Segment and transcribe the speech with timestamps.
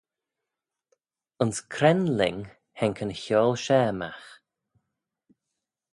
[1.41, 2.41] Ayns cre'n lhing
[2.79, 4.27] haink yn chiaull share magh?